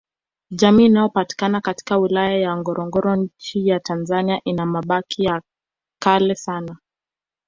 [0.51, 5.41] Jamii inayopatikana katika wilaya ya Ngorongoro Nchi ya tanzania ina mabaki ya
[6.01, 6.77] kale sana